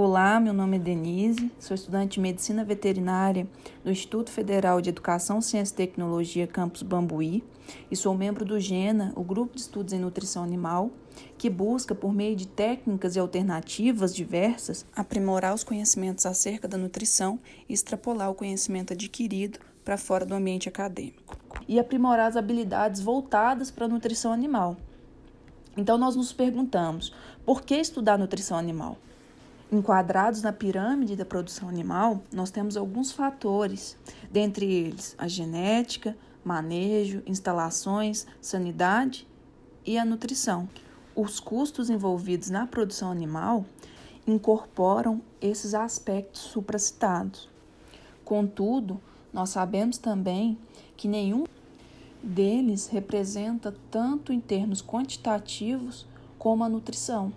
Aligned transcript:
Olá, 0.00 0.38
meu 0.38 0.52
nome 0.52 0.76
é 0.76 0.78
Denise, 0.78 1.50
sou 1.58 1.74
estudante 1.74 2.12
de 2.12 2.20
Medicina 2.20 2.64
Veterinária 2.64 3.48
do 3.82 3.90
Instituto 3.90 4.30
Federal 4.30 4.80
de 4.80 4.90
Educação, 4.90 5.40
Ciência 5.40 5.74
e 5.74 5.76
Tecnologia 5.76 6.46
Campus 6.46 6.84
Bambuí 6.84 7.42
e 7.90 7.96
sou 7.96 8.14
membro 8.14 8.44
do 8.44 8.60
GENA, 8.60 9.12
o 9.16 9.24
Grupo 9.24 9.56
de 9.56 9.60
Estudos 9.62 9.92
em 9.92 9.98
Nutrição 9.98 10.44
Animal, 10.44 10.92
que 11.36 11.50
busca, 11.50 11.96
por 11.96 12.14
meio 12.14 12.36
de 12.36 12.46
técnicas 12.46 13.16
e 13.16 13.18
alternativas 13.18 14.14
diversas, 14.14 14.86
aprimorar 14.94 15.52
os 15.52 15.64
conhecimentos 15.64 16.24
acerca 16.26 16.68
da 16.68 16.78
nutrição 16.78 17.40
e 17.68 17.74
extrapolar 17.74 18.30
o 18.30 18.36
conhecimento 18.36 18.92
adquirido 18.92 19.58
para 19.84 19.96
fora 19.96 20.24
do 20.24 20.32
ambiente 20.32 20.68
acadêmico. 20.68 21.36
E 21.66 21.76
aprimorar 21.76 22.28
as 22.28 22.36
habilidades 22.36 23.00
voltadas 23.00 23.68
para 23.72 23.86
a 23.86 23.88
nutrição 23.88 24.32
animal. 24.32 24.76
Então, 25.76 25.98
nós 25.98 26.14
nos 26.14 26.32
perguntamos: 26.32 27.12
por 27.44 27.62
que 27.62 27.74
estudar 27.74 28.16
nutrição 28.16 28.56
animal? 28.56 28.96
Enquadrados 29.70 30.40
na 30.40 30.50
pirâmide 30.50 31.14
da 31.14 31.26
produção 31.26 31.68
animal, 31.68 32.22
nós 32.32 32.50
temos 32.50 32.74
alguns 32.74 33.12
fatores, 33.12 33.98
dentre 34.30 34.64
eles 34.64 35.14
a 35.18 35.28
genética, 35.28 36.16
manejo, 36.42 37.22
instalações, 37.26 38.26
sanidade 38.40 39.28
e 39.84 39.98
a 39.98 40.06
nutrição. 40.06 40.66
Os 41.14 41.38
custos 41.38 41.90
envolvidos 41.90 42.48
na 42.48 42.66
produção 42.66 43.10
animal 43.10 43.66
incorporam 44.26 45.20
esses 45.38 45.74
aspectos 45.74 46.40
supracitados. 46.40 47.46
Contudo, 48.24 48.98
nós 49.30 49.50
sabemos 49.50 49.98
também 49.98 50.56
que 50.96 51.06
nenhum 51.06 51.44
deles 52.22 52.86
representa 52.86 53.74
tanto 53.90 54.32
em 54.32 54.40
termos 54.40 54.80
quantitativos 54.80 56.06
como 56.38 56.64
a 56.64 56.70
nutrição 56.70 57.34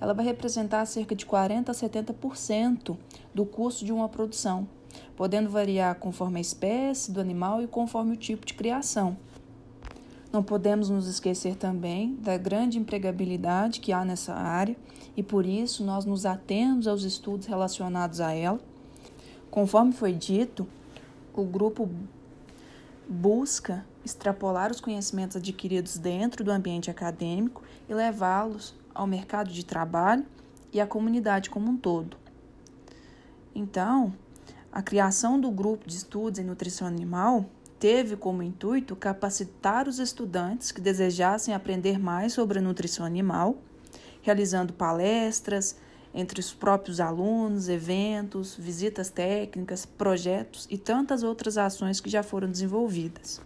ela 0.00 0.14
vai 0.14 0.24
representar 0.24 0.84
cerca 0.86 1.14
de 1.14 1.24
40 1.24 1.70
a 1.70 1.74
70% 1.74 2.96
do 3.32 3.46
custo 3.46 3.84
de 3.84 3.92
uma 3.92 4.08
produção, 4.08 4.68
podendo 5.16 5.48
variar 5.48 5.94
conforme 5.96 6.38
a 6.38 6.42
espécie 6.42 7.10
do 7.10 7.20
animal 7.20 7.62
e 7.62 7.66
conforme 7.66 8.14
o 8.14 8.16
tipo 8.16 8.44
de 8.44 8.54
criação. 8.54 9.16
Não 10.32 10.42
podemos 10.42 10.90
nos 10.90 11.06
esquecer 11.06 11.54
também 11.54 12.16
da 12.16 12.36
grande 12.36 12.78
empregabilidade 12.78 13.80
que 13.80 13.92
há 13.92 14.04
nessa 14.04 14.34
área 14.34 14.76
e 15.16 15.22
por 15.22 15.46
isso 15.46 15.84
nós 15.84 16.04
nos 16.04 16.26
atemos 16.26 16.88
aos 16.88 17.04
estudos 17.04 17.46
relacionados 17.46 18.20
a 18.20 18.32
ela. 18.32 18.58
Conforme 19.48 19.92
foi 19.92 20.12
dito, 20.12 20.66
o 21.32 21.44
grupo 21.44 21.88
busca 23.08 23.86
extrapolar 24.04 24.70
os 24.70 24.80
conhecimentos 24.80 25.36
adquiridos 25.36 25.96
dentro 25.98 26.42
do 26.42 26.50
ambiente 26.50 26.90
acadêmico 26.90 27.62
e 27.88 27.94
levá-los 27.94 28.74
ao 28.94 29.06
mercado 29.06 29.50
de 29.50 29.64
trabalho 29.64 30.24
e 30.72 30.80
à 30.80 30.86
comunidade 30.86 31.50
como 31.50 31.70
um 31.70 31.76
todo. 31.76 32.16
Então, 33.54 34.12
a 34.72 34.82
criação 34.82 35.40
do 35.40 35.50
grupo 35.50 35.88
de 35.88 35.96
estudos 35.96 36.38
em 36.38 36.44
nutrição 36.44 36.86
animal 36.86 37.46
teve 37.78 38.16
como 38.16 38.42
intuito 38.42 38.96
capacitar 38.96 39.88
os 39.88 39.98
estudantes 39.98 40.72
que 40.72 40.80
desejassem 40.80 41.54
aprender 41.54 41.98
mais 41.98 42.32
sobre 42.32 42.58
a 42.58 42.62
nutrição 42.62 43.04
animal, 43.04 43.58
realizando 44.22 44.72
palestras 44.72 45.76
entre 46.14 46.40
os 46.40 46.54
próprios 46.54 47.00
alunos, 47.00 47.68
eventos, 47.68 48.56
visitas 48.56 49.10
técnicas, 49.10 49.84
projetos 49.84 50.66
e 50.70 50.78
tantas 50.78 51.22
outras 51.22 51.58
ações 51.58 52.00
que 52.00 52.08
já 52.08 52.22
foram 52.22 52.48
desenvolvidas. 52.48 53.40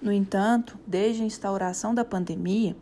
No 0.00 0.12
entanto, 0.12 0.78
desde 0.86 1.22
a 1.22 1.26
instauração 1.26 1.94
da 1.94 2.04
pandemia, 2.04 2.76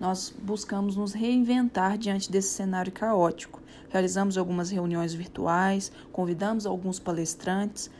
nós 0.00 0.34
buscamos 0.42 0.96
nos 0.96 1.12
reinventar 1.12 1.96
diante 1.96 2.30
desse 2.30 2.48
cenário 2.48 2.92
caótico. 2.92 3.62
Realizamos 3.88 4.36
algumas 4.36 4.70
reuniões 4.70 5.14
virtuais, 5.14 5.92
convidamos 6.12 6.66
alguns 6.66 6.98
palestrantes. 6.98 7.90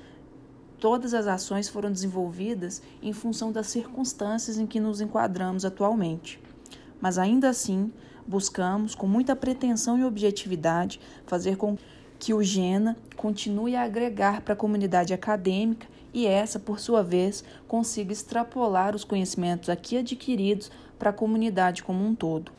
Todas 0.78 1.14
as 1.14 1.26
ações 1.26 1.68
foram 1.68 1.90
desenvolvidas 1.90 2.82
em 3.02 3.12
função 3.12 3.52
das 3.52 3.68
circunstâncias 3.68 4.58
em 4.58 4.66
que 4.66 4.80
nos 4.80 5.00
enquadramos 5.00 5.64
atualmente. 5.64 6.40
Mas 7.00 7.16
ainda 7.16 7.48
assim, 7.48 7.92
buscamos, 8.26 8.94
com 8.94 9.06
muita 9.06 9.36
pretensão 9.36 9.98
e 9.98 10.04
objetividade, 10.04 11.00
fazer 11.26 11.56
com 11.56 11.78
que 12.18 12.34
o 12.34 12.42
GENA 12.42 12.96
continue 13.16 13.76
a 13.76 13.82
agregar 13.82 14.40
para 14.40 14.54
a 14.54 14.56
comunidade 14.56 15.12
acadêmica 15.12 15.86
e 16.14 16.26
essa, 16.26 16.60
por 16.60 16.78
sua 16.78 17.02
vez, 17.02 17.42
consiga 17.66 18.12
extrapolar 18.12 18.94
os 18.94 19.02
conhecimentos 19.02 19.68
aqui 19.68 19.98
adquiridos 19.98 20.70
para 20.98 21.10
a 21.10 21.12
comunidade 21.12 21.82
como 21.82 22.04
um 22.04 22.14
todo. 22.14 22.52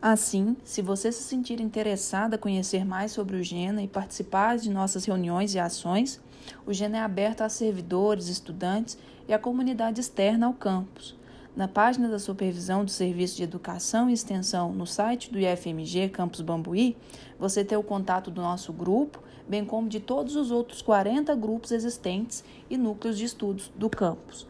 Assim, 0.00 0.56
se 0.64 0.82
você 0.82 1.12
se 1.12 1.22
sentir 1.22 1.60
interessado 1.60 2.34
a 2.34 2.38
conhecer 2.38 2.84
mais 2.84 3.12
sobre 3.12 3.36
o 3.36 3.42
GENA 3.42 3.82
e 3.82 3.88
participar 3.88 4.58
de 4.58 4.68
nossas 4.68 5.04
reuniões 5.04 5.54
e 5.54 5.60
ações, 5.60 6.20
o 6.66 6.72
GENA 6.72 6.98
é 6.98 7.00
aberto 7.02 7.42
a 7.42 7.48
servidores, 7.48 8.26
estudantes 8.26 8.98
e 9.28 9.32
a 9.32 9.38
comunidade 9.38 10.00
externa 10.00 10.46
ao 10.46 10.54
campus. 10.54 11.16
Na 11.54 11.68
página 11.68 12.08
da 12.08 12.18
Supervisão 12.18 12.84
do 12.84 12.90
Serviço 12.90 13.36
de 13.36 13.42
Educação 13.42 14.08
e 14.08 14.14
Extensão 14.14 14.72
no 14.72 14.86
site 14.86 15.30
do 15.30 15.38
IFMG 15.38 16.08
Campus 16.08 16.40
Bambuí, 16.40 16.96
você 17.38 17.62
tem 17.62 17.76
o 17.76 17.82
contato 17.82 18.30
do 18.30 18.40
nosso 18.40 18.72
grupo, 18.72 19.22
bem 19.46 19.64
como 19.64 19.88
de 19.88 20.00
todos 20.00 20.34
os 20.34 20.50
outros 20.50 20.80
40 20.80 21.34
grupos 21.36 21.70
existentes 21.70 22.42
e 22.70 22.76
núcleos 22.76 23.18
de 23.18 23.26
estudos 23.26 23.70
do 23.76 23.90
campus. 23.90 24.46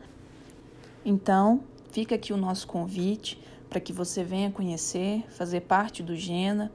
Então, 1.05 1.61
fica 1.93 2.17
aqui 2.17 2.33
o 2.33 2.37
nosso 2.37 2.67
convite 2.67 3.39
para 3.69 3.79
que 3.79 3.93
você 3.93 4.25
venha 4.25 4.51
conhecer, 4.51 5.25
fazer 5.29 5.61
parte 5.61 6.03
do 6.03 6.17
GENA 6.17 6.73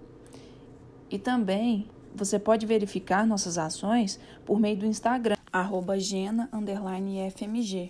e 1.10 1.20
também 1.20 1.90
você 2.16 2.40
pode 2.40 2.66
verificar 2.66 3.26
nossas 3.28 3.58
ações 3.58 4.20
por 4.46 4.60
meio 4.60 4.78
do 4.78 4.86
Instagram, 4.86 5.36
arroba 5.52 6.00
gena_fmg. 6.00 7.90